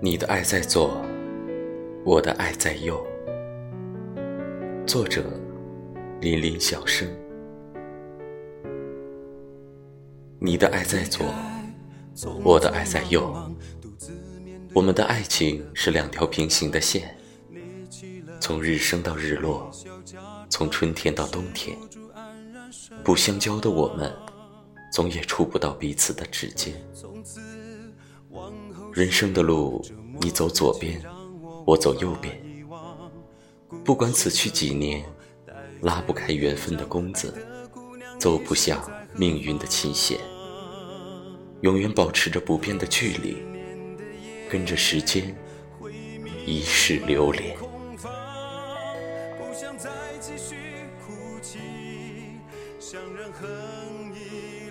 [0.00, 1.04] 你的爱在左，
[2.04, 3.04] 我的爱在右。
[4.86, 5.24] 作者：
[6.20, 7.08] 林林小生。
[10.38, 11.26] 你的爱在左，
[12.44, 13.34] 我的爱在右。
[14.72, 17.16] 我们的爱情是两条平行的线，
[18.40, 19.68] 从日升到日落，
[20.48, 21.76] 从春天到冬天。
[23.02, 24.14] 不相交的我们，
[24.92, 26.72] 总也触不到彼此的指尖。
[28.98, 29.80] 人生的路，
[30.20, 31.00] 你走左边，
[31.64, 32.36] 我走右边。
[33.84, 35.04] 不管此去几年，
[35.82, 37.32] 拉不开缘分的弓子，
[38.18, 38.82] 走不下
[39.14, 40.18] 命运的琴弦。
[41.60, 43.36] 永远保持着不变的距离，
[44.50, 45.32] 跟着时间
[46.44, 47.56] 一世流连。
[52.80, 53.48] 想让恨
[54.12, 54.67] 意。